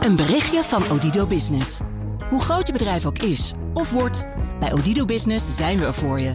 [0.00, 1.80] Een berichtje van Odido Business.
[2.28, 4.24] Hoe groot je bedrijf ook is of wordt,
[4.60, 6.32] bij Odido Business zijn we er voor je.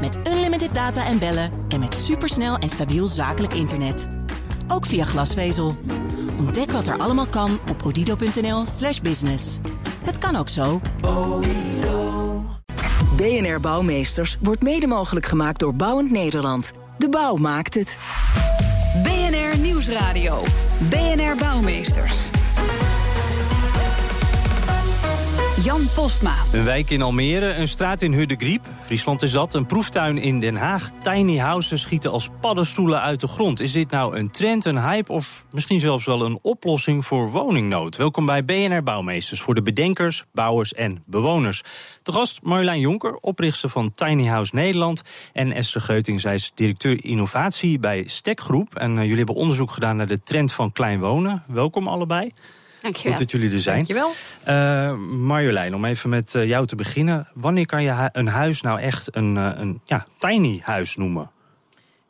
[0.00, 4.08] Met unlimited data en bellen en met supersnel en stabiel zakelijk internet.
[4.68, 5.76] Ook via glasvezel.
[6.38, 9.58] Ontdek wat er allemaal kan op odido.nl/slash business.
[10.04, 10.80] Het kan ook zo.
[13.16, 16.72] BNR Bouwmeesters wordt mede mogelijk gemaakt door Bouwend Nederland.
[16.98, 17.96] De bouw maakt het.
[19.02, 20.42] BNR Nieuwsradio.
[20.88, 22.14] BNR Bouwmeesters.
[25.62, 26.34] Jan Postma.
[26.52, 28.64] Een wijk in Almere, een straat in Huddegriep.
[28.84, 29.54] Friesland is dat.
[29.54, 30.90] Een proeftuin in Den Haag.
[31.02, 33.60] Tiny houses schieten als paddenstoelen uit de grond.
[33.60, 37.96] Is dit nou een trend, een hype of misschien zelfs wel een oplossing voor woningnood?
[37.96, 41.62] Welkom bij BNR Bouwmeesters voor de bedenkers, bouwers en bewoners.
[42.02, 45.02] De gast Marjolein Jonker, oprichter van Tiny House Nederland.
[45.32, 48.74] En Esther Geuting, zij is directeur innovatie bij Stekgroep.
[48.74, 51.44] En uh, jullie hebben onderzoek gedaan naar de trend van klein wonen.
[51.46, 52.32] Welkom allebei.
[52.86, 53.18] Dankjewel.
[53.18, 53.76] Goed dat jullie er zijn.
[53.76, 54.12] Dankjewel.
[54.48, 57.28] Uh, Marjolein, om even met uh, jou te beginnen.
[57.34, 61.30] Wanneer kan je een huis nou echt een, uh, een ja, tiny huis noemen?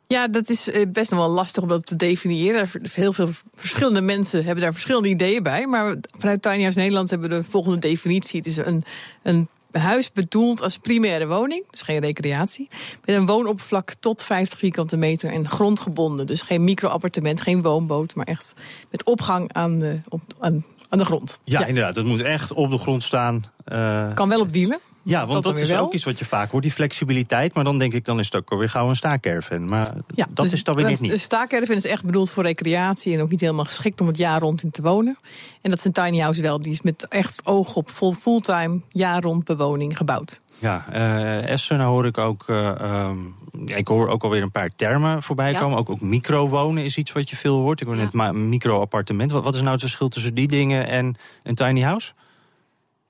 [0.07, 2.69] Ja, dat is best nog wel lastig om dat te definiëren.
[2.91, 5.67] Heel veel verschillende mensen hebben daar verschillende ideeën bij.
[5.67, 8.37] Maar vanuit Tiny House Nederland hebben we de volgende definitie.
[8.37, 8.83] Het is een,
[9.23, 12.67] een huis bedoeld als primaire woning, dus geen recreatie.
[13.05, 16.25] Met een woonoppervlak tot 50 vierkante meter en grondgebonden.
[16.25, 18.53] Dus geen microappartement, geen woonboot, maar echt
[18.91, 21.39] met opgang aan de, op, aan, aan de grond.
[21.43, 21.95] Ja, ja, inderdaad.
[21.95, 23.45] Het moet echt op de grond staan.
[23.67, 24.13] Uh...
[24.13, 24.79] Kan wel op wielen.
[25.03, 25.83] Ja, want dat, dat is wel.
[25.83, 27.53] ook iets wat je vaak hoort, die flexibiliteit.
[27.53, 29.65] Maar dan denk ik, dan is het ook alweer gauw een staakerven.
[29.65, 31.09] Maar ja, dat dus, is dan weer niet.
[31.09, 33.13] Een staakerven is echt bedoeld voor recreatie...
[33.13, 35.17] en ook niet helemaal geschikt om het jaar rond in te wonen.
[35.61, 36.59] En dat is een tiny house wel.
[36.59, 40.41] Die is met echt oog op fulltime, jaar rond bewoning gebouwd.
[40.59, 42.43] Ja, uh, Esther, nou hoor ik ook...
[42.47, 45.59] Uh, um, ik hoor ook alweer een paar termen voorbij ja.
[45.59, 45.77] komen.
[45.77, 47.81] Ook, ook microwonen is iets wat je veel hoort.
[47.81, 48.09] Ik hoor ja.
[48.11, 49.31] net micro-appartement.
[49.31, 52.11] Wat, wat is nou het verschil tussen die dingen en een tiny house?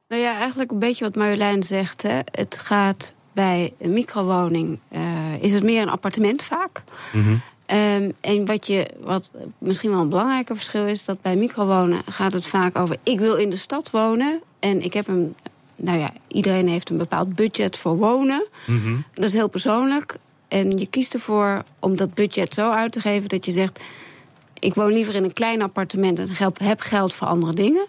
[0.07, 2.01] Nou ja, eigenlijk een beetje wat Marjolein zegt.
[2.01, 2.19] Hè.
[2.31, 5.01] Het gaat bij een microwoning, uh,
[5.39, 6.83] is het meer een appartement vaak.
[7.13, 7.41] Mm -hmm.
[7.77, 12.33] um, en wat, je, wat misschien wel een belangrijker verschil is, dat bij microwonen gaat
[12.33, 15.35] het vaak over: ik wil in de stad wonen en ik heb een.
[15.77, 18.47] Nou ja, iedereen heeft een bepaald budget voor wonen.
[18.65, 19.03] Mm -hmm.
[19.13, 20.17] Dat is heel persoonlijk.
[20.47, 23.79] En je kiest ervoor om dat budget zo uit te geven dat je zegt:
[24.59, 26.29] ik woon liever in een klein appartement en
[26.63, 27.85] heb geld voor andere dingen.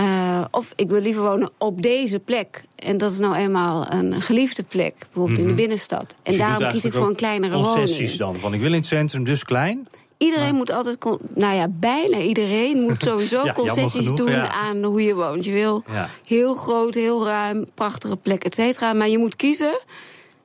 [0.00, 2.62] Uh, of ik wil liever wonen op deze plek.
[2.76, 5.44] En dat is nou eenmaal een geliefde plek, bijvoorbeeld mm -hmm.
[5.44, 6.14] in de binnenstad.
[6.22, 7.74] En dus daarom kies ik voor een kleinere woning.
[7.74, 9.88] Concessies dan, van ik wil in het centrum, dus klein.
[10.20, 11.04] Iedereen moet altijd,
[11.34, 14.52] nou ja, bijna iedereen moet sowieso ja, concessies genoeg, doen ja.
[14.52, 15.44] aan hoe je woont.
[15.44, 15.84] Je wil
[16.24, 18.92] heel groot, heel ruim, prachtige plek, et cetera.
[18.92, 19.80] Maar je moet kiezen.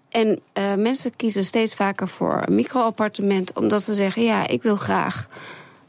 [0.09, 4.75] En uh, mensen kiezen steeds vaker voor een micro-appartement, omdat ze zeggen: ja, ik wil
[4.75, 5.27] graag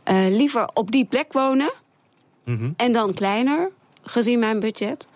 [0.05, 1.73] uh, liever op die plek wonen.
[2.45, 2.75] Mm -hmm.
[2.77, 3.71] En dan kleiner,
[4.03, 5.09] gezien mijn budget.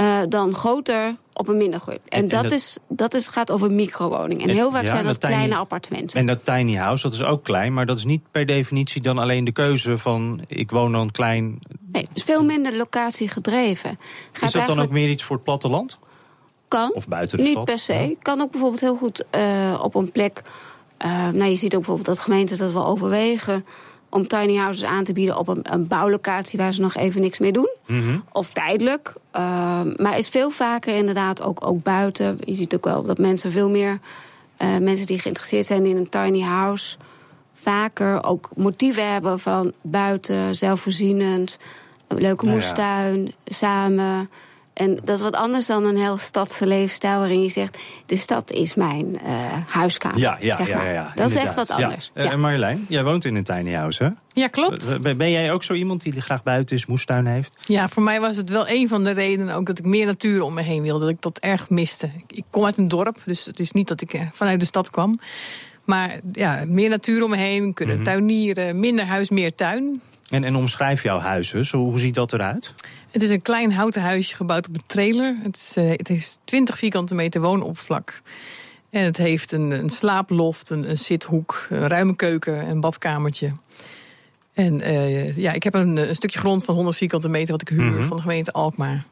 [0.00, 1.96] Uh, dan groter op een minder groei.
[1.96, 4.42] En, en, dat, en dat, is, dat is, gaat over microwoning.
[4.42, 6.18] En, en heel vaak ja, zijn dat, dat kleine appartementen.
[6.18, 7.74] En dat tiny house, dat is ook klein.
[7.74, 10.40] Maar dat is niet per definitie dan alleen de keuze van...
[10.46, 11.58] ik woon dan klein.
[11.92, 13.98] Nee, het is veel minder locatie gedreven.
[14.32, 15.98] Gaat is dat dan ook meer iets voor het platteland?
[16.68, 16.90] Kan.
[16.94, 17.66] Of buiten de niet stad?
[17.66, 18.08] Niet per se.
[18.08, 18.14] Ja.
[18.22, 20.42] Kan ook bijvoorbeeld heel goed uh, op een plek...
[21.04, 23.64] Uh, nou, je ziet ook bijvoorbeeld dat gemeenten dat wel overwegen
[24.10, 27.38] om tiny houses aan te bieden op een, een, bouwlocatie waar ze nog even niks
[27.38, 27.70] mee doen.
[27.86, 28.24] Mm -hmm.
[28.32, 29.12] Of tijdelijk.
[29.36, 32.38] Uh, maar is veel vaker inderdaad ook, ook buiten.
[32.44, 33.98] Je ziet ook wel dat mensen veel meer,
[34.58, 36.96] uh, mensen die geïnteresseerd zijn in een tiny house,
[37.54, 41.58] vaker ook motieven hebben van buiten, zelfvoorzienend,
[42.08, 44.30] leuke nou moestuin, samen.
[44.78, 48.50] En dat is wat anders dan een heel stadse leefstijl waarin je zegt: de stad
[48.50, 49.20] is mijn uh,
[49.68, 50.18] huiskamer.
[50.18, 51.30] Ja, ja, zeg ja, ja, ja, Dat inderdaad.
[51.30, 52.10] is echt wat anders.
[52.14, 52.32] Ja.
[52.32, 54.10] Uh, Marjolein, jij woont in een tiny house, hè?
[54.40, 55.02] Ja, klopt.
[55.16, 57.56] Ben jij ook zo iemand die graag buiten is, moestuin heeft?
[57.66, 60.42] Ja, voor mij was het wel een van de redenen ook dat ik meer natuur
[60.42, 61.04] om me heen wilde.
[61.04, 62.10] Dat ik dat erg miste.
[62.26, 65.18] Ik kom uit een dorp, dus het is niet dat ik vanuit de stad kwam.
[65.84, 68.12] Maar ja, meer natuur om me heen, kunnen mm -hmm.
[68.12, 70.00] tuinieren, minder huis, meer tuin.
[70.28, 71.70] En, en omschrijf jouw huis dus.
[71.70, 72.74] Hoe, hoe ziet dat eruit?
[73.10, 75.36] Het is een klein houten huisje gebouwd op een trailer.
[75.42, 78.22] Het is, uh, het is 20 vierkante meter woonoppervlak.
[78.90, 83.52] En het heeft een, een slaaploft, een, een, zithoek, een ruime keuken, een badkamertje.
[84.52, 87.68] En uh, ja, ik heb een, een, stukje grond van 100 vierkante meter wat ik
[87.68, 88.04] huur mm -hmm.
[88.04, 89.04] van de gemeente Alkmaar.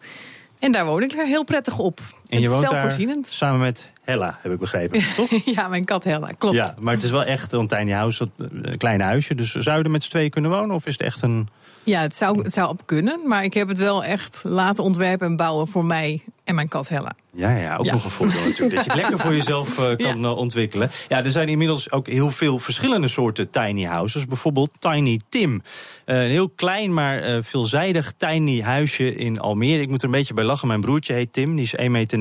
[0.59, 2.01] En daar woon ik heel prettig op.
[2.29, 5.29] En je woont daar samen met Hella, heb ik begrepen, toch?
[5.45, 6.57] ja, mijn kat Hella, klopt.
[6.57, 9.35] Ja, maar het is wel echt een tiny house, een klein huisje.
[9.35, 10.75] Dus zou je er met z'n tweeën kunnen wonen?
[10.75, 11.49] Of is het echt een...
[11.85, 13.21] Ja, het zou, het zou op kunnen.
[13.25, 16.89] Maar ik heb het wel echt laten ontwerpen en bouwen voor mij en mijn kat
[16.89, 17.13] Hella.
[17.33, 18.75] Ja, ja ook nog een voordeel natuurlijk.
[18.75, 20.33] Dat je het lekker voor jezelf uh, kan ja.
[20.33, 20.91] ontwikkelen.
[21.09, 24.27] Ja, er zijn inmiddels ook heel veel verschillende soorten tiny houses.
[24.27, 25.53] Bijvoorbeeld Tiny Tim.
[25.53, 29.81] Uh, een heel klein, maar uh, veelzijdig tiny huisje in Almere.
[29.81, 30.69] Ik moet er een beetje bij lachen.
[30.69, 32.16] Mijn broertje heet Tim, die is 1,90 meter.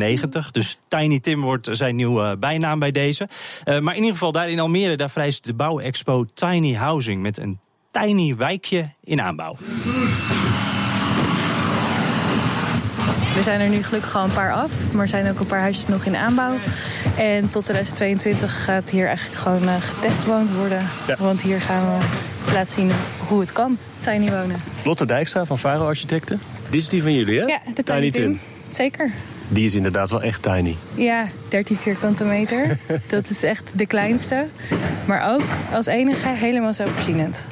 [0.52, 3.28] Dus Tiny Tim wordt zijn nieuwe bijnaam bij deze.
[3.66, 7.22] maar in ieder geval daar in Almere, daar vrijst de bouwexpo Tiny Housing...
[7.22, 7.60] met een
[7.92, 9.58] tiny wijkje in aanbouw.
[13.38, 15.60] Er zijn er nu gelukkig al een paar af, maar er zijn ook een paar
[15.60, 16.56] huisjes nog in aanbouw.
[17.18, 20.88] En tot 2022 gaat hier eigenlijk gewoon uh, getest woond worden.
[21.08, 21.16] Ja.
[21.20, 22.00] Want hier gaan
[22.46, 22.92] we laten zien
[23.28, 24.62] hoe het kan, tiny wonen.
[24.84, 26.42] Lotte Dijkstra van Varo Architecten.
[26.70, 27.46] Die is die van jullie, hè?
[27.46, 28.40] Ja, de Tiny, tiny Tim.
[28.72, 29.12] Zeker.
[29.48, 30.76] Die is inderdaad wel echt tiny.
[30.96, 32.78] Ja, 13 vierkante meter.
[33.08, 34.46] dat is echt de kleinste.
[35.08, 37.44] Maar ook als enige helemaal zelfvoorzienend.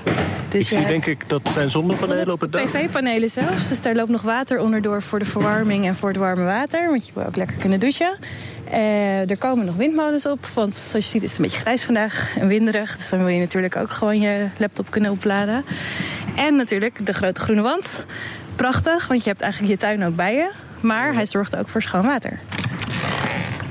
[0.50, 2.66] Dus ik zie denk ik, dat zijn zonnepanelen op het dak.
[2.66, 3.68] PV-panelen zelfs.
[3.68, 6.90] Dus daar loopt nog water onderdoor voor de verwarming en voor het warme water.
[6.90, 8.18] Want je wil ook lekker kunnen douchen.
[8.72, 10.46] Uh, er komen nog windmolens op.
[10.46, 12.96] Want zoals je ziet is het een beetje grijs vandaag en winderig.
[12.98, 15.66] Dus dan wil je natuurlijk ook gewoon je laptop kunnen opladen.
[16.36, 18.06] En natuurlijk de grote groene wand.
[18.56, 20.52] Prachtig, want je hebt eigenlijk je tuin ook bij je.
[20.84, 22.40] Maar hij zorgt ook voor schoon water.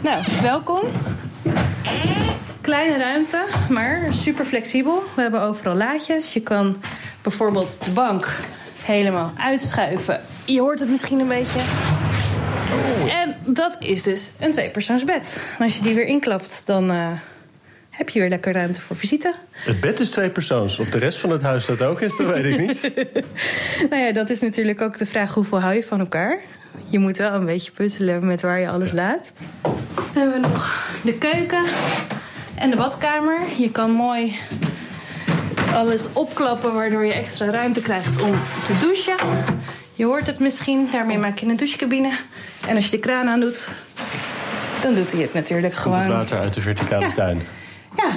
[0.01, 0.81] Nou, welkom.
[2.61, 5.03] Kleine ruimte, maar super flexibel.
[5.15, 6.33] We hebben overal laadjes.
[6.33, 6.83] Je kan
[7.23, 8.37] bijvoorbeeld de bank
[8.83, 10.21] helemaal uitschuiven.
[10.45, 11.59] Je hoort het misschien een beetje.
[11.59, 13.15] Oh.
[13.15, 15.43] En dat is dus een tweepersoonsbed.
[15.59, 17.11] En als je die weer inklapt, dan uh,
[17.91, 19.35] heb je weer lekker ruimte voor visite.
[19.51, 20.79] Het bed is twee persoons.
[20.79, 22.83] Of de rest van het huis dat ook is, dat weet ik niet.
[23.91, 26.41] nou ja, dat is natuurlijk ook de vraag: hoeveel hou je van elkaar?
[26.89, 29.33] Je moet wel een beetje puzzelen met waar je alles laat.
[29.63, 31.65] Dan hebben we nog de keuken
[32.55, 33.39] en de badkamer.
[33.59, 34.37] Je kan mooi
[35.75, 38.33] alles opklappen, waardoor je extra ruimte krijgt om
[38.65, 39.17] te douchen.
[39.95, 42.13] Je hoort het misschien, daarmee maak je een douchecabine.
[42.69, 43.69] En als je de kraan aan doet,
[44.83, 45.99] dan doet hij het natuurlijk gewoon.
[45.99, 47.43] Het water uit de verticale tuin.
[47.97, 48.11] Ja.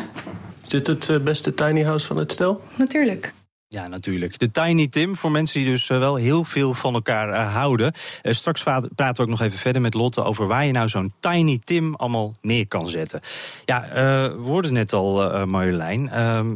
[0.63, 2.62] Is dit het eh, beste tiny house van het stel?
[2.75, 3.34] Natuurlijk.
[3.75, 4.39] Ja, natuurlijk.
[4.39, 7.94] De Tiny Tim, voor mensen die dus eh, wel heel veel van elkaar uh, houden.
[8.24, 11.13] Uh, straks praten we ook nog even verder met Lotte over waar je nou zo'n
[11.19, 13.22] Tiny Tim allemaal neer kan zetten.
[13.66, 16.10] Ja, we hoorden net al, Marjolein.
[16.10, 16.56] Ehm,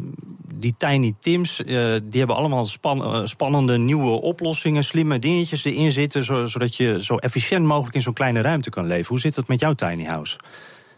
[0.54, 6.76] die Tiny Tims, die hebben allemaal span spannende nieuwe oplossingen, slimme dingetjes erin zitten, zodat
[6.76, 9.08] je zo efficiënt mogelijk in zo'n kleine ruimte kan leven.
[9.08, 10.38] Hoe zit dat met jouw tiny house?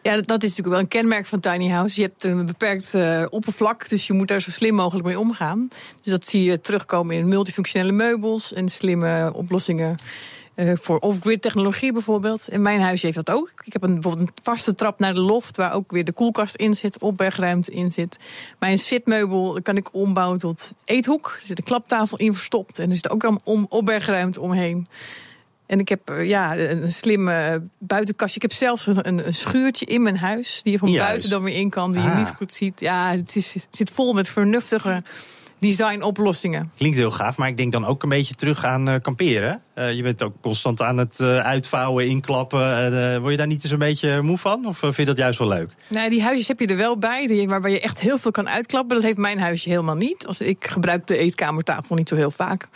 [0.04, 2.02] Ja, dat is natuurlijk wel een kenmerk van tiny house.
[2.02, 5.68] Je hebt een beperkt uh, oppervlak, dus je moet daar zo slim mogelijk mee omgaan.
[6.02, 9.98] Dus dat zie je terugkomen in multifunctionele meubels en slimme oplossingen.
[10.56, 12.50] Uh, voor off-grid technologie bijvoorbeeld.
[12.50, 13.52] In mijn huis heeft dat ook.
[13.64, 15.58] Ik heb een, bijvoorbeeld een vaste trap naar de loft...
[15.58, 18.18] waar ook weer de koelkast in zit, opbergruimte in zit.
[18.60, 21.38] Mijn zitmeubel kan ik ombouwen tot eethoek.
[21.42, 22.80] Er zit een klaptafel in verstopt.
[22.80, 23.40] En er zit ook een
[23.70, 24.88] opbergruimte omheen.
[25.72, 28.36] En ik heb eh, ja, een slimme buitenkastje.
[28.36, 30.60] Ik heb zelfs een, een schuurtje in mijn huis.
[30.64, 31.92] Die je van buiten dan weer in kan.
[31.92, 32.18] Die je ah.
[32.18, 32.80] niet goed ziet.
[32.80, 35.04] Ja, het, is, het zit vol met vernuftige
[35.62, 36.72] designoplossingen.
[36.78, 39.62] Klinkt heel gaaf, maar ik denk dan ook een beetje terug aan uh, kamperen.
[39.76, 43.20] Uh, je bent ook constant aan het uh, uitvouwen, inklappen.
[43.20, 44.66] word je daar niet eens een beetje moe van?
[44.66, 45.70] Of vind je dat juist wel leuk?
[45.88, 48.50] Nee, die huisjes heb je er wel bij, die, waarbij je echt heel veel kan
[48.50, 48.96] uitklappen.
[48.96, 50.28] Dat heeft mijn huisje helemaal niet.
[50.28, 52.68] Als, ik gebruik de eetkamertafel niet zo heel vaak.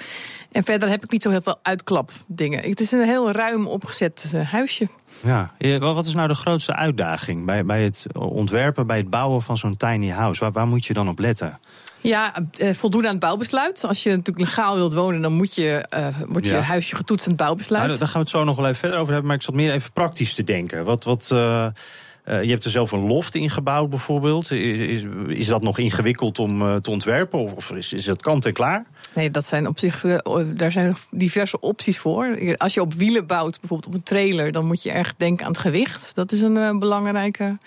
[0.52, 2.70] En verder heb ik niet zo heel veel uitklapdingen.
[2.70, 4.88] Het is een heel ruim opgezet huisje.
[5.24, 9.58] Ja, wat is nou de grootste uitdaging bij, bij het ontwerpen, bij het bouwen van
[9.58, 10.40] zo'n tiny house?
[10.40, 11.60] Waar, waar moet je dan op letten?
[12.06, 13.84] Ja, eh, voldoen aan het bouwbesluit.
[13.84, 17.32] Als je natuurlijk legaal wilt wonen, dan moet je, uh, wordt je huisje getoetst aan
[17.32, 17.88] het bouwbesluit.
[17.88, 19.28] Nou, daar gaan we het zo nog wel even verder over hebben.
[19.28, 20.84] Maar ik zat meer even praktisch te denken.
[20.84, 21.68] Wat, wat, uh,
[22.24, 24.52] je hebt er zelf een loft in gebouwd bijvoorbeeld.
[24.52, 27.56] Is, is, is dat nog ingewikkeld om te ontwerpen?
[27.56, 28.86] Of is, is het kant en klaar?
[29.14, 30.06] Nee, dat zijn op zich,
[30.56, 32.56] daar zijn diverse opties voor.
[32.58, 35.52] Als je op wielen bouwt, bijvoorbeeld op een trailer, dan moet je erg denken aan
[35.52, 36.16] het gewicht.
[36.16, 37.58] Dat is een belangrijke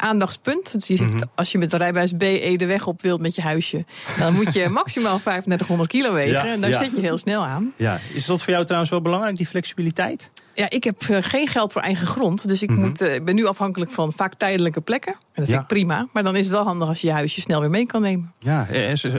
[0.00, 0.72] aandachtspunt.
[0.72, 1.22] Dus je zit, mhm.
[1.34, 3.84] als je met de rijbewijs BE de weg op wilt met je huisje,
[4.18, 6.40] dan moet je maximaal 3500 kilo wegen.
[6.40, 7.72] en daar zit je heel snel aan.
[7.76, 7.98] Ja.
[8.12, 10.30] Is dat voor jou trouwens wel belangrijk, die flexibiliteit?
[10.54, 12.48] Ja, ik heb eh, geen geld voor eigen grond.
[12.48, 12.80] Dus ik, mhm.
[12.80, 15.12] moet, uh, ben nu afhankelijk van vaak tijdelijke plekken.
[15.12, 16.08] En dat vind ik prima.
[16.12, 18.32] Maar dan is het wel handig als je je huisje snel weer mee kan nemen.
[18.38, 18.66] Ja,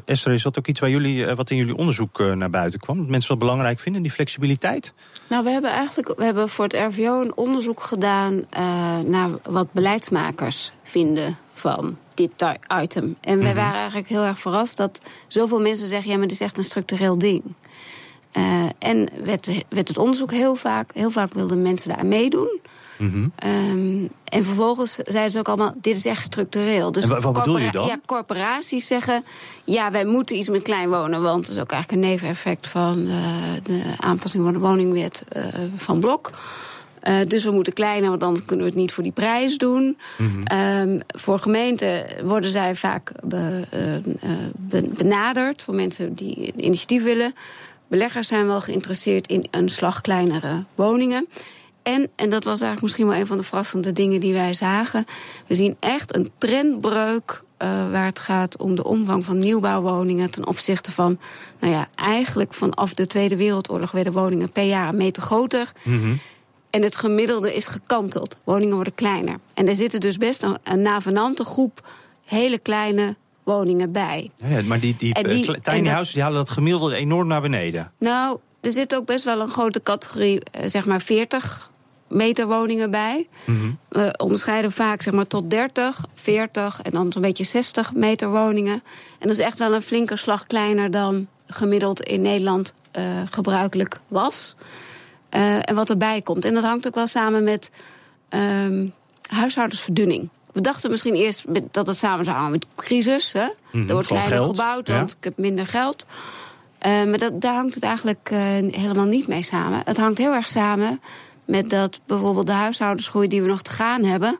[0.05, 2.97] Esther, is dat ook iets waar jullie, eh, wat in jullie onderzoek naar buiten kwam?
[2.97, 4.93] Dat mensen dat belangrijk vinden, die flexibiliteit?
[5.27, 9.71] Nou, we hebben eigenlijk we hebben voor het RVO een onderzoek gedaan uh, naar wat
[9.71, 12.31] beleidsmakers vinden van dit
[12.81, 13.15] item.
[13.21, 13.55] En we mhm.
[13.55, 16.63] waren eigenlijk heel erg verrast dat zoveel mensen zeggen: ja, maar dit is echt een
[16.63, 17.43] structureel ding.
[18.37, 22.59] Uh, en werd, werd het onderzoek heel vaak, heel vaak wilden mensen daar meedoen.
[22.97, 23.31] Mm -hmm.
[23.49, 26.91] um, en vervolgens zeiden ze ook allemaal: dit is echt structureel.
[26.91, 27.87] Dus en wat bedoel je dan?
[27.87, 29.23] Ja, corporaties zeggen:
[29.63, 32.99] ja, wij moeten iets met klein wonen, want dat is ook eigenlijk een neveneffect van
[33.07, 33.13] uh,
[33.63, 35.43] de aanpassing van de woningwet uh,
[35.75, 36.29] van Blok.
[37.03, 39.97] Uh, dus we moeten kleiner, want anders kunnen we het niet voor die prijs doen.
[40.53, 45.61] um, voor gemeenten worden zij vaak be, uh, be, benaderd.
[45.61, 47.33] Voor mensen die een initiatief willen.
[47.91, 51.27] Beleggers zijn wel geïnteresseerd in een slag kleinere woningen.
[51.83, 55.05] En, en dat was eigenlijk misschien wel een van de verrassende dingen die wij zagen.
[55.47, 60.47] We zien echt een trendbreuk uh, waar het gaat om de omvang van nieuwbouwwoningen ten
[60.47, 61.19] opzichte van,
[61.59, 65.71] nou ja, eigenlijk vanaf de Tweede Wereldoorlog werden woningen per jaar een meter groter.
[65.83, 66.19] Mm-hmm.
[66.69, 68.39] En het gemiddelde is gekanteld.
[68.43, 69.39] Woningen worden kleiner.
[69.53, 71.87] En er zitten dus best een, een navenante groep
[72.25, 73.15] hele kleine
[73.51, 74.31] woningen bij.
[74.37, 77.91] Ja, maar die, die, die uh, tiny houses die halen dat gemiddelde enorm naar beneden.
[77.99, 81.71] Nou, er zit ook best wel een grote categorie, uh, zeg maar 40
[82.07, 83.27] meter woningen bij.
[83.45, 83.77] Mm-hmm.
[83.89, 88.83] We onderscheiden vaak zeg maar, tot 30, 40 en dan zo'n beetje 60 meter woningen.
[89.19, 93.99] En dat is echt wel een flinke slag kleiner dan gemiddeld in Nederland uh, gebruikelijk
[94.07, 94.55] was.
[95.31, 96.45] Uh, en wat erbij komt.
[96.45, 97.71] En dat hangt ook wel samen met
[98.29, 98.93] um,
[99.29, 100.29] huishoudensverdunning.
[100.53, 103.31] We dachten misschien eerst dat het samen zou hangen met crisis.
[103.31, 103.45] Hè?
[103.45, 105.17] Mm-hmm, er wordt kleiner geld, gebouwd, want ja.
[105.17, 106.05] ik heb minder geld.
[106.85, 108.39] Uh, maar dat, daar hangt het eigenlijk uh,
[108.71, 109.81] helemaal niet mee samen.
[109.85, 111.01] Het hangt heel erg samen
[111.45, 114.39] met dat bijvoorbeeld de huishoudensgroei die we nog te gaan hebben.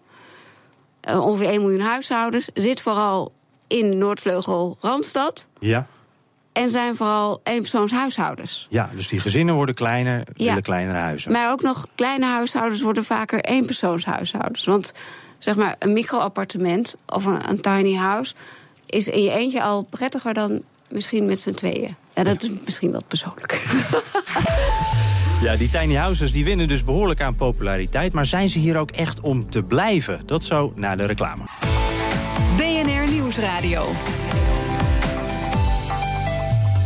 [1.10, 2.50] Uh, ongeveer 1 miljoen huishoudens.
[2.54, 3.34] Zit vooral
[3.68, 5.48] in Noordvleugel Randstad.
[5.60, 5.88] Ja.
[6.52, 8.68] En zijn vooral eenpersoonshuishoudens.
[8.70, 10.46] Ja, dus die gezinnen worden kleiner, ja.
[10.46, 11.32] willen kleinere huizen.
[11.32, 14.66] Maar ook nog kleine huishoudens worden vaker eenpersoonshuishoudens.
[14.66, 14.94] Want
[15.44, 18.34] zeg maar een microappartement of een, een tiny house
[18.86, 21.96] is in je eentje al prettiger dan misschien met z'n tweeën.
[22.16, 23.60] Ja, dat is misschien wel persoonlijk.
[25.42, 28.14] Ja, die tiny houses die winnen dus behoorlijk aan populariteit.
[28.14, 30.22] Maar zijn ze hier ook echt om te blijven?
[30.26, 31.44] Dat zo na de reclame.
[32.58, 33.88] BNR Nieuwsradio.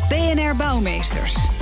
[0.10, 1.55] BNR Bouwmeesters.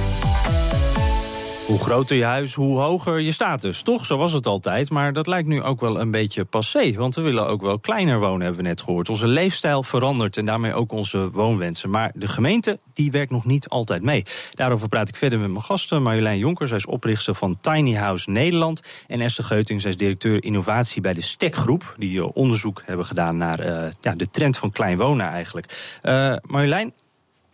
[1.68, 3.82] Hoe groter je huis, hoe hoger je status.
[3.82, 4.90] Toch, zo was het altijd.
[4.90, 6.94] Maar dat lijkt nu ook wel een beetje passé.
[6.94, 9.10] Want we willen ook wel kleiner wonen, hebben we net gehoord.
[9.10, 11.90] Onze leefstijl verandert en daarmee ook onze woonwensen.
[11.90, 14.24] Maar de gemeente, die werkt nog niet altijd mee.
[14.54, 16.02] Daarover praat ik verder met mijn gasten.
[16.02, 18.82] Marjolein Jonker, zij is oprichter van Tiny House Nederland.
[19.08, 21.96] En Esther Geuting, zij is directeur innovatie bij de Stekgroep.
[21.98, 26.00] Die uh, onderzoek hebben gedaan naar uh, ja, de trend van klein wonen eigenlijk.
[26.04, 26.94] Uh, Marjolein,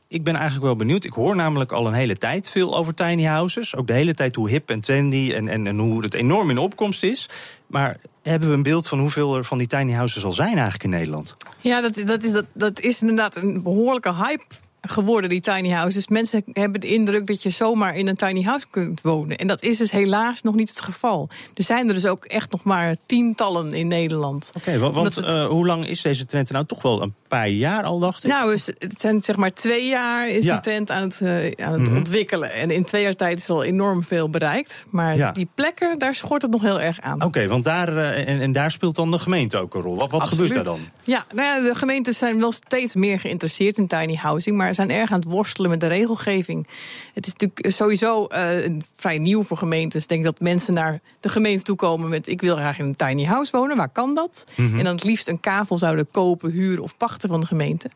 [0.10, 1.04] ik ben eigenlijk wel benieuwd.
[1.04, 3.76] Ik hoor namelijk al een hele tijd veel over tiny houses.
[3.76, 6.58] Ook de hele tijd hoe hip en trendy en, en, en hoe het enorm in
[6.58, 7.30] opkomst is.
[7.68, 10.84] Maar hebben we een beeld van hoeveel er van die tiny houses al zijn eigenlijk
[10.84, 11.36] in Nederland?
[11.60, 14.44] Ja, dat, dat, is, dat, dat is inderdaad een behoorlijke hype
[14.82, 16.08] geworden, die tiny houses.
[16.08, 19.38] Mensen hebben de indruk dat je zomaar in een tiny house kunt wonen.
[19.38, 21.30] En dat is dus helaas nog niet het geval.
[21.54, 24.52] Er zijn er dus ook echt nog maar tientallen in Nederland.
[24.56, 27.50] Oké, okay, want het, uh, hoe lang is deze trend nou toch wel een paar
[27.50, 28.32] jaar al, dacht ik?
[28.32, 30.54] Nou, het zijn zeg maar twee jaar is ja.
[30.54, 31.30] die trend aan het, uh,
[31.66, 31.98] aan het mm-hmm.
[31.98, 32.52] ontwikkelen.
[32.54, 34.86] En in twee jaar tijd is er al enorm veel bereikt.
[34.90, 35.32] Maar ja.
[35.32, 37.16] die plekken, daar schort het nog heel erg aan.
[37.16, 39.98] Oké, okay, want daar, uh, en, en, daar speelt dan de gemeente ook een rol.
[39.98, 40.80] Wat, wat gebeurt daar dan?
[41.04, 44.58] Ja, nou ja, de gemeentes zijn wel steeds meer geïnteresseerd in tiny housing.
[44.70, 46.68] Maar zijn erg aan het worstelen met de regelgeving.
[47.14, 50.04] Het is natuurlijk sowieso uh, vrij nieuw voor gemeentes.
[50.04, 52.28] Ik denk dat mensen naar de gemeente toe komen met...
[52.28, 54.46] ik wil graag in een tiny house wonen, waar kan dat?
[54.56, 54.78] Mm-hmm.
[54.78, 57.90] En dan het liefst een kavel zouden kopen, huren of pachten van de gemeente.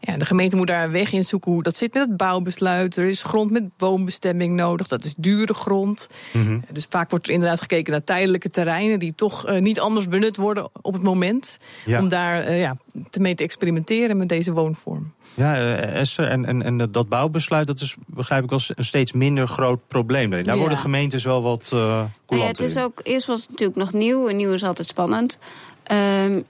[0.00, 2.96] Ja, de gemeente moet daar een weg in zoeken hoe dat zit met het bouwbesluit.
[2.96, 6.08] Er is grond met woonbestemming nodig, dat is dure grond.
[6.32, 6.62] Mm-hmm.
[6.72, 8.98] Dus vaak wordt er inderdaad gekeken naar tijdelijke terreinen...
[8.98, 11.58] die toch uh, niet anders benut worden op het moment.
[11.84, 12.00] Ja.
[12.00, 12.76] Om daar uh, ja,
[13.10, 15.12] te mee te experimenteren met deze woonvorm.
[15.34, 15.54] Ja,
[16.18, 20.30] en, en, en dat bouwbesluit, dat is begrijp ik als een steeds minder groot probleem.
[20.30, 20.56] Daar ja.
[20.56, 24.28] worden gemeentes wel wat uh, ja, Het is ook, eerst was het natuurlijk nog nieuw,
[24.28, 25.38] en nieuw is altijd spannend.
[25.92, 26.44] Um,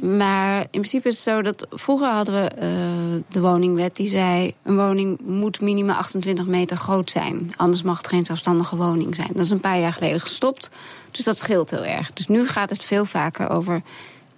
[0.00, 4.54] maar in principe is het zo dat vroeger hadden we uh, de woningwet die zei...
[4.62, 7.52] een woning moet minimaal 28 meter groot zijn.
[7.56, 9.28] Anders mag het geen zelfstandige woning zijn.
[9.32, 10.70] Dat is een paar jaar geleden gestopt.
[11.10, 12.12] Dus dat scheelt heel erg.
[12.12, 13.82] Dus nu gaat het veel vaker over...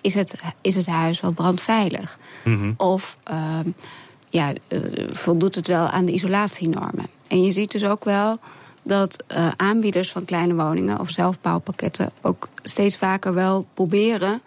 [0.01, 2.19] is het, is het huis wel brandveilig?
[2.45, 2.75] Mm-hmm.
[2.77, 3.17] Of...
[3.31, 3.59] Uh,
[4.35, 4.81] ja, uh,
[5.13, 7.07] voldoet het wel aan de isolatienormen.
[7.29, 8.39] En je ziet dus ook wel
[8.83, 14.41] dat uh, aanbieders van kleine woningen of zelfbouwpakketten ook steeds vaker wel proberen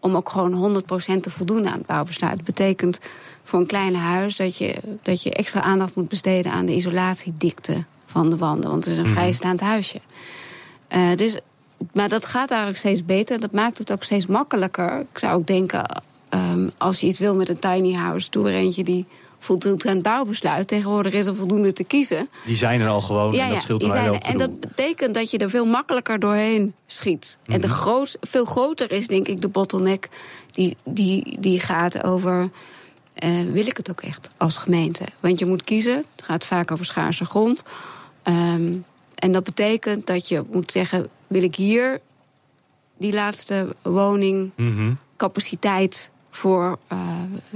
[0.00, 0.82] om ook gewoon
[1.16, 2.36] 100% te voldoen aan het bouwbesluit.
[2.36, 2.98] Dat betekent
[3.42, 7.84] voor een kleine huis dat je, dat je extra aandacht moet besteden aan de isolatiedikte
[8.06, 8.70] van de wanden.
[8.70, 9.18] Want het is een mm-hmm.
[9.18, 10.00] vrijstaand huisje.
[10.94, 11.38] Uh, dus,
[11.92, 13.40] maar dat gaat eigenlijk steeds beter.
[13.40, 15.00] Dat maakt het ook steeds makkelijker.
[15.00, 18.54] Ik zou ook denken, um, als je iets wil met een tiny house, doe er
[18.54, 19.06] eentje die
[19.38, 20.68] voldoet aan het bouwbesluit.
[20.68, 22.28] Tegenwoordig is er voldoende te kiezen.
[22.44, 25.14] Die zijn er al gewoon ja, en dat scheelt ja, er ook En dat betekent
[25.14, 27.38] dat je er veel makkelijker doorheen schiet.
[27.44, 30.08] En de groot, veel groter is denk ik de bottleneck
[30.50, 32.50] die, die, die gaat over...
[33.24, 35.04] Uh, wil ik het ook echt als gemeente?
[35.20, 37.62] Want je moet kiezen, het gaat vaak over schaarse grond...
[38.28, 38.84] Um,
[39.16, 42.00] en dat betekent dat je moet zeggen, wil ik hier
[42.96, 44.92] die laatste woning Mhm.
[45.16, 46.98] capaciteit voor, eh,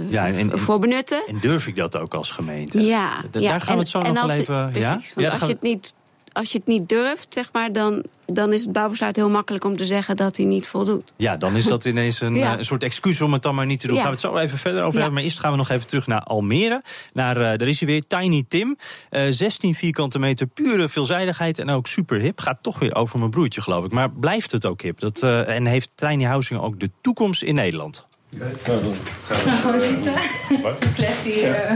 [0.09, 1.23] Ja, en- en- voor benutten.
[1.27, 2.81] En durf ik dat ook als gemeente?
[2.81, 3.51] Ja, D- ja.
[3.51, 4.71] Daar gaan we het zo En- nog wel als even...
[4.71, 4.91] Precies, ja?
[4.95, 5.95] want Ja, daar als, je het niet,
[6.33, 9.77] als je het niet durft, zeg maar, dan, dan is het bouwbesluit heel makkelijk om
[9.77, 11.13] te zeggen dat hij niet voldoet.
[11.17, 12.53] Ja, dan is dat ineens een, Ja.
[12.53, 13.97] eh, een soort excuus om het dan maar niet te doen.
[13.97, 14.03] Ja.
[14.03, 14.97] Gaan we het zo even verder over Ja.
[14.97, 15.15] hebben.
[15.15, 16.83] Maar eerst gaan we nog even terug naar Almere.
[17.13, 18.77] Naar, eh, daar is hij weer, Tiny Tim.
[19.11, 22.41] Eh 16 vierkante meter pure veelzijdigheid en ook super hip.
[22.41, 23.93] Gaat toch weer over mijn broertje, geloof ik.
[23.93, 24.99] Maar blijft het ook hip?
[25.01, 28.09] Dat, en heeft Tiny Housing ook de toekomst in Nederland?
[28.63, 30.13] Gewoon zitten.
[30.95, 31.35] Plastic.
[31.43, 31.73] eh.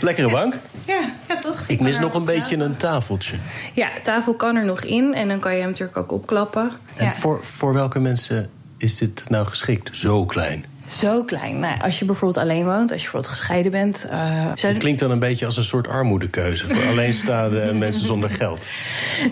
[0.00, 0.58] Lekkere bank.
[0.86, 1.64] Ja, ja, toch?
[1.66, 3.36] Ik mis nog een beetje een tafeltje.
[3.72, 6.70] Ja, tafel kan er nog in en dan kan je hem natuurlijk ook opklappen.
[6.96, 7.12] En Ja.
[7.12, 9.96] voor, voor welke mensen is dit nou geschikt?
[9.96, 10.64] Zo klein.
[10.88, 11.58] Zo klein.
[11.58, 14.06] Nou, als je bijvoorbeeld alleen woont, als je bijvoorbeeld gescheiden bent.
[14.08, 18.30] zou- Het klinkt dan een beetje als een soort armoedekeuze voor alleenstaande en mensen zonder
[18.30, 18.66] geld.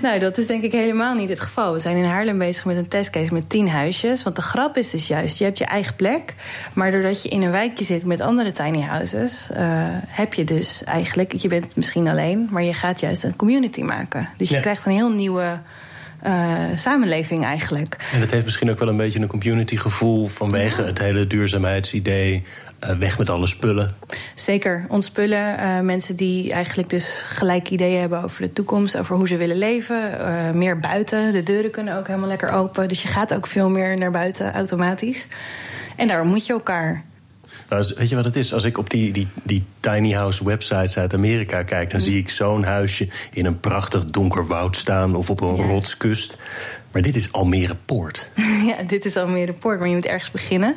[0.02, 1.72] Nou, dat is denk ik helemaal niet het geval.
[1.72, 4.22] We zijn in Haarlem bezig met een testcase met tien huisjes.
[4.22, 6.34] Want de grap is dus juist, je hebt je eigen plek.
[6.74, 9.48] Maar doordat je in een wijkje zit met andere tiny houses...
[9.52, 9.64] eh,
[10.06, 12.48] heb je dus eigenlijk, je bent misschien alleen...
[12.50, 14.28] maar je gaat juist een community maken.
[14.36, 14.60] Dus je Ja.
[14.60, 15.58] krijgt een heel nieuwe
[16.22, 17.96] eh, samenleving eigenlijk.
[18.12, 22.42] En het heeft misschien ook wel een beetje een community gevoel vanwege het hele duurzaamheidsidee.
[22.78, 23.94] eh, weg met alle spullen.
[24.34, 25.58] Zeker, ontspullen.
[25.58, 29.58] eh mensen die eigenlijk dus gelijk ideeën hebben over de toekomst, over hoe ze willen
[29.58, 30.58] leven.
[30.58, 31.32] meer buiten.
[31.32, 32.88] De deuren kunnen ook helemaal lekker open.
[32.88, 35.26] Dus je gaat ook veel meer naar buiten automatisch.
[35.96, 37.04] En daar moet je elkaar.
[37.72, 38.54] Nou, weet je wat het is?
[38.54, 42.28] Als ik op die, die, die tiny house websites uit Amerika kijk, dan zie ik
[42.30, 45.62] zo'n huisje in een prachtig donker woud staan of op een Ja.
[45.66, 46.38] rotskust.
[46.92, 48.28] Maar dit is Almere Poort.
[48.70, 50.76] ja, dit is Almere Poort, maar je moet ergens beginnen.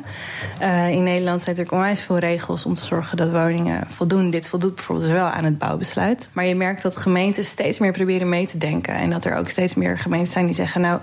[0.58, 4.30] Eh, in Nederland zijn er natuurlijk onwijs veel regels om te zorgen dat woningen voldoen.
[4.30, 6.30] Dit voldoet bijvoorbeeld wel aan het bouwbesluit.
[6.32, 8.94] Maar je merkt dat gemeenten steeds meer proberen mee te denken.
[8.94, 10.80] En dat er ook steeds meer gemeenten zijn die zeggen...
[10.80, 11.00] nou,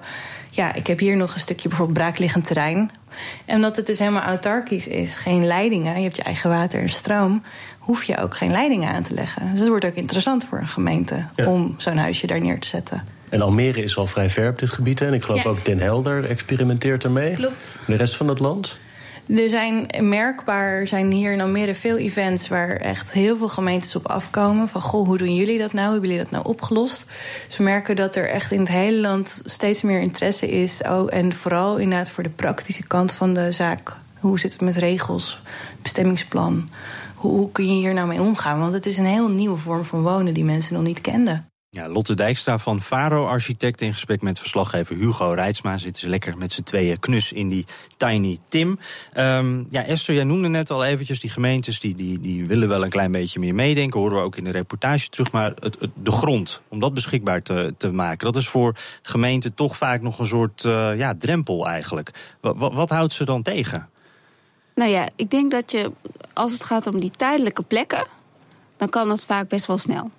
[0.50, 2.90] ja, ik heb hier nog een stukje bijvoorbeeld braakliggend terrein.
[3.46, 5.98] En omdat het dus helemaal autarkisch is, geen leidingen...
[5.98, 7.44] je hebt je eigen water en stroom...
[7.80, 9.50] hoef je ook geen leidingen aan te leggen.
[9.52, 11.26] Dus het wordt ook interessant voor een gemeente...
[11.36, 11.46] Ja.
[11.46, 13.04] om zo'n huisje daar neer te zetten.
[13.34, 15.00] En Almere is al vrij ver op dit gebied.
[15.00, 15.06] hè?
[15.06, 15.50] En ik geloof Ja.
[15.50, 17.34] ook Den Helder experimenteert ermee.
[17.34, 17.80] Klopt.
[17.88, 18.78] De rest van het land?
[19.28, 24.08] Er zijn merkbaar zijn hier in Almere veel events waar echt heel veel gemeentes op
[24.08, 24.68] afkomen.
[24.68, 25.84] Van goh, hoe doen jullie dat nou?
[25.86, 27.06] Hoe hebben jullie dat nou opgelost?
[27.48, 30.82] Dus we merken dat er echt in het hele land steeds meer interesse is.
[30.90, 33.98] Oh, en vooral inderdaad voor de praktische kant van de zaak.
[34.20, 35.42] Hoe zit het met regels,
[35.82, 36.70] bestemmingsplan?
[37.16, 38.60] Hoe, hoe kun je hier nou mee omgaan?
[38.60, 41.48] Want het is een heel nieuwe vorm van wonen die mensen nog niet kenden.
[41.76, 45.78] Ja, Lotte Dijkstra van Faro Architect in gesprek met verslaggever Hugo Reitsma.
[45.78, 47.66] Zitten ze lekker met z'n tweeën knus in die
[47.98, 48.80] Tiny Tim.
[49.14, 52.84] Ehm, ja, Esther, jij noemde net al eventjes die gemeentes die, die, die willen wel
[52.84, 54.00] een klein beetje meer meedenken.
[54.00, 55.32] Horen we ook in de reportage terug.
[55.32, 59.54] Maar het, het- de grond, om dat beschikbaar te, te maken, dat is voor gemeenten
[59.54, 62.36] toch vaak nog een soort eh, ja, drempel eigenlijk.
[62.42, 63.90] Wat, wat, wat houdt ze dan tegen?
[64.76, 65.92] Nou ja, ik denk dat je,
[66.34, 68.08] als het gaat om die tijdelijke plekken,
[68.78, 70.12] dan kan dat vaak best wel snel.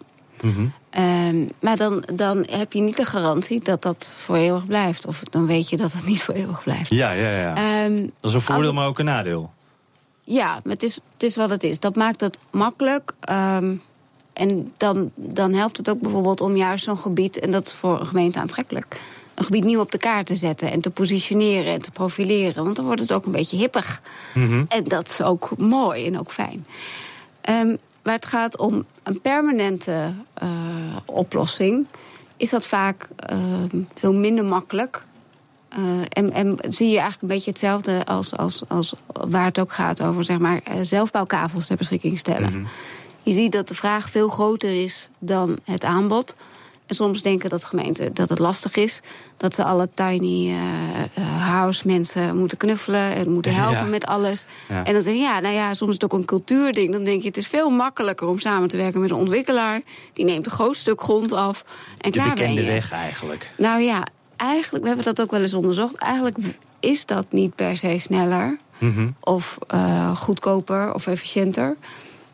[0.43, 0.67] Mhm.
[0.95, 5.07] Ehm, maar dan, dan heb je niet de garantie dat dat voor eeuwig blijft.
[5.07, 6.91] Of dan weet je dat het niet voor eeuwig blijft.
[6.91, 7.55] Ja, ja, ja.
[7.55, 9.53] Ehm, dat is een voordeel, het- maar ook een nadeel.
[10.25, 11.81] Ja, maar het is, het is wat het is.
[11.81, 13.13] Dat maakt het makkelijk.
[13.21, 13.75] ehm,
[14.33, 18.01] en dan, dan helpt het ook bijvoorbeeld om juist zo'n gebied, en dat is voor
[18.01, 19.01] een gemeente aantrekkelijk,
[19.35, 22.65] een gebied nieuw op de kaart te zetten en te positioneren en te profileren.
[22.65, 24.01] Want dan wordt het ook een beetje hippig.
[24.35, 24.65] Mhm.
[24.69, 26.67] En dat is ook mooi en ook fijn.
[28.05, 30.49] Waar het gaat om een permanente eh,
[31.07, 31.87] oplossing,
[32.37, 35.05] is dat vaak ehm, veel minder makkelijk.
[35.69, 39.73] Eh, en, en zie je eigenlijk een beetje hetzelfde als, als, als waar het ook
[39.73, 42.67] gaat over zeg maar, eh, zelfbouwkavels ter beschikking stellen.
[43.23, 46.37] Je ziet dat de vraag veel groter is dan het aanbod.
[46.87, 49.01] En soms denken dat gemeenten dat het lastig is.
[49.37, 50.55] Dat ze alle tiny eh,
[51.15, 53.91] eh, house mensen moeten knuffelen en moeten helpen Ja.
[53.91, 54.45] met alles.
[54.69, 54.85] Ja.
[54.85, 56.93] En dan zeg je, ja, nou ja, soms is het ook een cultuurding.
[56.93, 59.81] Dan denk je, het is veel makkelijker om samen te werken met een ontwikkelaar.
[60.13, 61.65] Die neemt een groot stuk grond af.
[61.99, 62.67] En De klaar ben bekende je.
[62.69, 63.51] weg eigenlijk.
[63.57, 64.03] Nou ja,
[64.37, 65.95] eigenlijk, we hebben dat ook wel eens onderzocht.
[65.95, 66.37] Eigenlijk
[66.81, 69.09] is dat niet per se sneller Mhm.
[69.21, 71.77] of eh, goedkoper of efficiënter.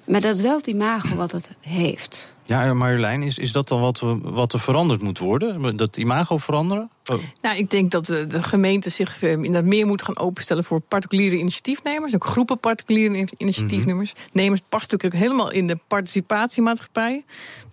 [0.07, 2.35] Maar dat is wel het imago wat het heeft.
[2.51, 5.77] Ja, eh, Marjolein, is, is dat dan wat, we, wat er veranderd moet worden?
[5.77, 6.91] Dat imago veranderen?
[7.13, 7.19] Oh.
[7.43, 10.81] Nou, ik denk dat de, de gemeente zich eh, inderdaad meer moet gaan openstellen voor
[10.81, 12.15] particuliere initiatiefnemers.
[12.15, 14.13] Ook groepen particuliere in- initiatiefnemers.
[14.33, 17.25] Nemers past natuurlijk helemaal in de participatiemaatschappij.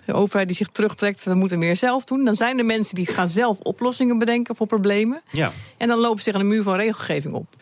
[0.05, 2.23] De overheid die zich terugtrekt, we moeten meer zelf doen.
[2.23, 5.21] Dan zijn er mensen die gaan zelf oplossingen bedenken voor problemen.
[5.31, 5.51] Ja.
[5.77, 7.55] En dan lopen ze tegen een muur van regelgeving op.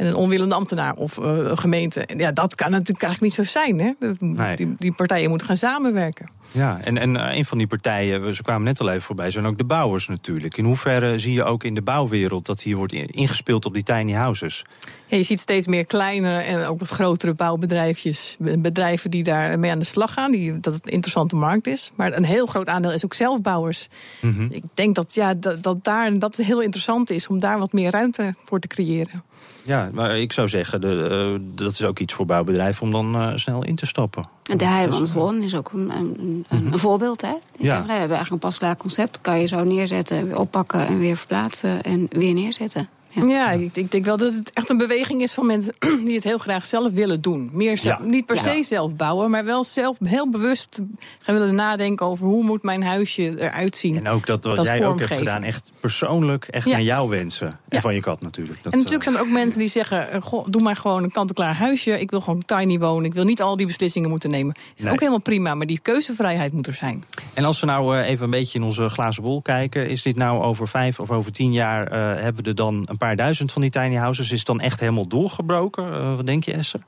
[0.00, 2.08] en een onwillende ambtenaar of uh, een gemeente.
[2.16, 3.80] Ja, dat kan natuurlijk eigenlijk niet zo zijn.
[3.80, 4.16] Hè?
[4.18, 4.56] Nee.
[4.56, 6.28] Die, die partijen moeten gaan samenwerken.
[6.52, 9.46] Ja, en, en uh, een van die partijen, ze kwamen net al even voorbij, zijn
[9.46, 10.56] ook de bouwers natuurlijk.
[10.56, 14.12] In hoeverre zie je ook in de bouwwereld dat hier wordt ingespeeld op die tiny
[14.12, 14.64] houses?
[15.10, 18.36] Ja, je ziet steeds meer kleine en ook wat grotere bouwbedrijfjes.
[18.38, 20.30] Bedrijven die daar mee aan de slag gaan.
[20.30, 21.92] Die, dat het een interessante markt is.
[21.94, 23.88] Maar een heel groot aandeel is ook zelfbouwers.
[24.20, 24.48] Mm -hmm.
[24.50, 27.90] Ik denk dat, ja, dat, dat, daar, dat heel interessant is om daar wat meer
[27.90, 29.22] ruimte voor te creëren.
[29.62, 33.16] Ja, maar ik zou zeggen, de, uh, dat is ook iets voor bouwbedrijven om dan
[33.16, 34.24] uh, snel in te stappen.
[34.42, 36.78] En de Heimansbron is ook een, een, mm -hmm.
[36.78, 37.20] voorbeeld.
[37.20, 37.34] Hè?
[37.56, 37.70] Die ja.
[37.70, 39.20] zeggen, we hebben eigenlijk een pasklaar concept.
[39.20, 42.88] Kan je zo neerzetten, weer oppakken en weer verplaatsen en weer neerzetten.
[43.10, 46.14] Ja, ja ik, ik, denk wel dat het echt een beweging is van mensen die
[46.14, 47.50] het heel graag zelf willen doen.
[47.52, 48.04] Meer zelf, ja.
[48.04, 48.62] Niet per se ja.
[48.62, 50.80] zelf bouwen, maar wel zelf heel bewust
[51.18, 53.96] gaan willen nadenken over hoe moet mijn huisje eruit zien.
[53.96, 57.58] En ook dat wat dat jij ook hebt gedaan, echt persoonlijk, echt naar jouw wensen.
[57.68, 58.62] En van je kat natuurlijk.
[58.62, 61.54] Dat, en natuurlijk zijn er ook mensen die zeggen, goh, doe maar gewoon een kant-en-klaar
[61.54, 62.00] huisje.
[62.00, 63.04] Ik wil gewoon tiny wonen.
[63.04, 64.54] Ik wil niet al die beslissingen moeten nemen.
[64.76, 64.92] Nee.
[64.92, 67.04] ook helemaal prima, maar die keuzevrijheid moet er zijn.
[67.34, 70.42] En als we nou even een beetje in onze glazen bol kijken, is dit nou
[70.42, 73.62] over vijf of over tien jaar uh, hebben we er dan een paar duizend van
[73.62, 74.30] die tiny houses.
[74.30, 75.92] Is het dan echt helemaal doorgebroken?
[75.92, 76.80] Uh, wat denk je, Esther?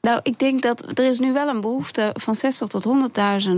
[0.00, 3.50] Nou, ik denk dat er is nu wel een behoefte van 60 tot 100.000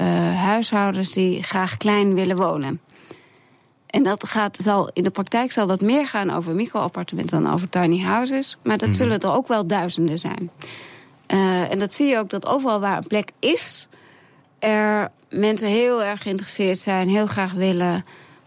[0.00, 0.04] uh,
[0.42, 2.80] huishoudens die graag klein willen wonen.
[3.86, 7.68] En dat gaat, zal, in de praktijk zal dat meer gaan over micro-appartementen dan over
[7.68, 8.56] tiny houses.
[8.62, 8.94] Maar dat mm.
[8.94, 10.50] zullen er ook wel duizenden zijn.
[11.28, 13.88] Uh, en dat zie je ook dat overal waar een plek is,
[14.58, 18.04] er mensen heel erg geïnteresseerd zijn, heel graag willen.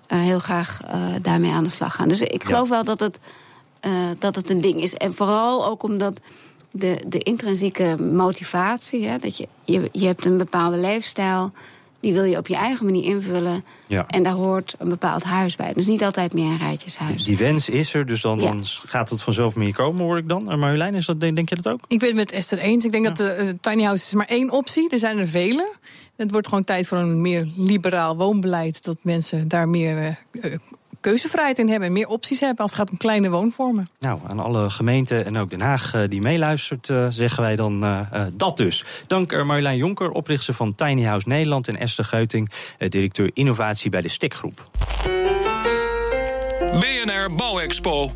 [0.10, 2.08] Uh, heel graag uh, daarmee aan de slag gaan.
[2.08, 2.74] Dus ik geloof ja.
[2.74, 3.20] wel dat het,
[3.86, 4.94] uh, dat het een ding is.
[4.94, 6.20] En vooral ook omdat
[6.72, 11.52] de, de intrinsieke motivatie, hè, dat je, je, je hebt een bepaalde leefstijl,
[12.06, 13.64] die wil je op je eigen manier invullen.
[13.88, 14.08] Ja.
[14.08, 15.74] En daar hoort een bepaald huis bij.
[15.74, 17.24] Dus niet altijd meer een rijtjeshuis.
[17.24, 18.46] Die, wens is er, dus dan, ja.
[18.46, 20.52] dan, gaat het vanzelf meer komen, hoor ik dan.
[20.52, 21.80] En Marjolein, is dat, denk, denk je dat ook?
[21.88, 22.86] Ik ben het met Esther eens.
[22.86, 23.10] Ik denk ja.
[23.10, 24.90] dat de uh, tiny house is maar één optie.
[24.90, 25.72] Er zijn er vele.
[26.16, 28.84] Het wordt gewoon tijd voor een meer liberaal woonbeleid.
[28.84, 30.54] Dat mensen daar meer uh,
[31.10, 33.88] keuzevrijheid in hebben en meer opties hebben als het gaat om kleine woonvormen.
[34.00, 37.84] Nou, aan alle gemeenten en ook Den Haag uh, die meeluistert, uh, zeggen wij dan
[37.84, 38.00] uh,
[38.34, 38.84] dat dus.
[39.08, 41.68] Dank Marjolein Jonker, oprichter van Tiny House Nederland...
[41.68, 44.70] en Esther Geuting, directeur innovatie bij de Stikgroep.
[46.72, 48.08] BNR Bouwexpo.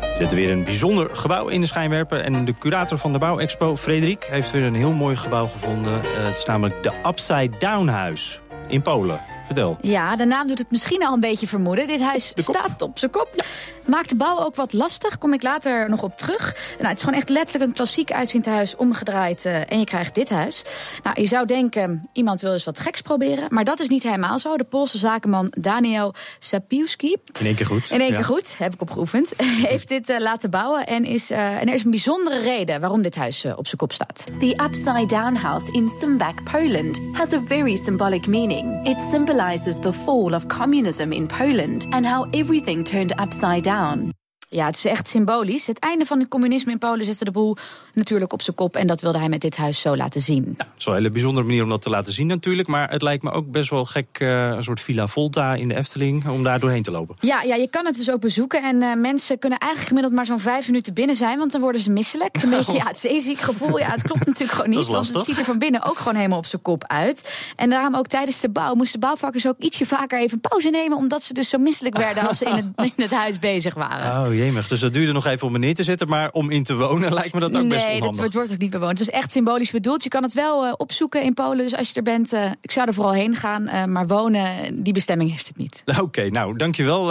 [0.00, 2.20] We zetten weer een bijzonder gebouw in de schijnwerper.
[2.20, 5.92] En de curator van de Bouwexpo, Frederik, heeft weer een heel mooi gebouw gevonden.
[5.92, 9.37] Uh, het is namelijk de Upside Down Huis in Polen.
[9.48, 9.76] Vertel.
[9.80, 11.86] Ja, de naam doet het misschien al een beetje vermoeden.
[11.86, 13.28] Dit huis staat op zijn kop.
[13.34, 13.44] Ja.
[13.88, 16.54] Maakt de bouw ook wat lastig, kom ik later nog op terug.
[16.76, 19.44] Nou, het is gewoon echt letterlijk een klassiek uitvindhuis omgedraaid.
[19.44, 20.62] Uh, en je krijgt dit huis.
[21.02, 23.46] Nou, je zou denken, iemand wil eens wat geks proberen.
[23.48, 24.56] Maar dat is niet helemaal zo.
[24.56, 27.16] De Poolse zakenman Daniel Sapiuski.
[27.40, 27.90] In één keer goed.
[27.90, 28.14] In één ja.
[28.14, 29.32] keer goed, heb ik opgeoefend.
[29.68, 30.86] heeft dit uh, laten bouwen.
[30.86, 33.92] En, is, uh, en er is een bijzondere reden waarom dit huis op zijn kop
[33.92, 34.24] staat.
[34.40, 38.88] The Upside Down House in Sumbak, Poland has a very symbolic meaning.
[38.88, 43.77] It symbolizes the fall of communism in Poland and how everything turned upside down.
[43.78, 44.12] down.
[44.50, 45.66] Ja, het is echt symbolisch.
[45.66, 47.56] Het einde van het communisme in Polen zette de boel
[47.94, 48.76] natuurlijk op zijn kop.
[48.76, 50.44] En dat wilde hij met dit huis zo laten zien.
[50.56, 52.68] Ja, het is wel een hele bijzondere manier om dat te laten zien natuurlijk.
[52.68, 55.76] Maar het lijkt me ook best wel gek, uh, een soort Villa Volta in de
[55.76, 56.28] Efteling...
[56.28, 57.16] om daar doorheen te lopen.
[57.20, 58.62] Ja, ja je kan het dus ook bezoeken.
[58.62, 61.38] En uh, mensen kunnen eigenlijk gemiddeld maar zo'n vijf minuten binnen zijn...
[61.38, 62.42] want dan worden ze misselijk.
[62.42, 63.78] Een beetje ja, het zeeziek gevoel.
[63.78, 64.86] Ja, het klopt natuurlijk gewoon niet.
[64.86, 67.52] Want het ziet er van binnen ook gewoon helemaal op zijn kop uit.
[67.56, 70.96] En daarom ook tijdens de bouw moesten bouwvakkers ook ietsje vaker even pauze nemen...
[70.96, 74.22] omdat ze dus zo misselijk werden als ze in het, in het huis bezig waren.
[74.22, 74.68] Oh, jemig.
[74.68, 76.08] Dus dat duurde nog even om er neer te zetten.
[76.08, 78.10] Maar om in te wonen lijkt me dat ook nee, best onhandig.
[78.10, 78.98] Nee, het wordt ook niet bewoond.
[78.98, 80.02] Het is echt symbolisch bedoeld.
[80.02, 81.56] Je kan het wel uh, opzoeken in Polen.
[81.56, 83.62] Dus als je er bent, uh, ik zou er vooral heen gaan.
[83.62, 85.82] Uh, maar wonen, die bestemming heeft het niet.
[85.86, 87.06] Oké, okay, nou, dankjewel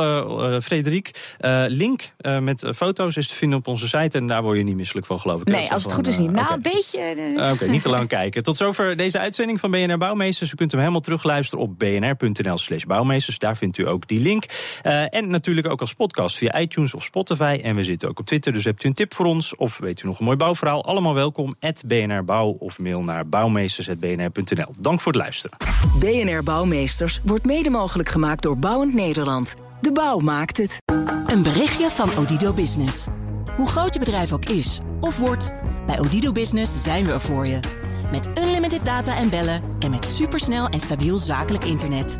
[0.61, 1.35] Frederik.
[1.67, 2.01] link
[2.39, 4.17] met foto's is te vinden op onze site.
[4.17, 5.47] En daar word je niet misselijk van, geloof ik.
[5.47, 6.31] Nee, als het goed is niet.
[6.31, 6.55] Nou, okay.
[6.55, 6.99] een beetje...
[7.35, 8.43] Oké, okay, niet te lang kijken.
[8.43, 10.51] Tot zover deze uitzending van BNR Bouwmeesters.
[10.51, 13.39] U kunt hem helemaal terugluisteren op bnr.nl slash bouwmeesters.
[13.39, 14.43] Daar vindt u ook die link.
[15.09, 17.16] en natuurlijk ook als podcast via iTunes of Spotify.
[17.17, 19.55] En we zitten ook op Twitter, dus hebt u een tip voor ons...
[19.55, 21.55] of weet u nog een mooi bouwverhaal, allemaal welkom...
[21.85, 24.73] BNR Bouw of mail naar bouwmeesters.bnr.nl.
[24.77, 25.57] Dank voor het luisteren.
[25.99, 29.55] BNR Bouwmeesters wordt mede mogelijk gemaakt door Bouwend Nederland.
[29.81, 30.77] De bouw maakt het.
[31.25, 33.07] Een berichtje van Odido Business.
[33.55, 35.51] Hoe groot je bedrijf ook is of wordt...
[35.85, 37.59] bij Odido Business zijn we er voor je.
[38.11, 39.61] Met unlimited data en bellen...
[39.79, 42.19] en met supersnel en stabiel zakelijk internet.